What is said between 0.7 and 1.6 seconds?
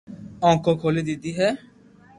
کولي ديدي ھي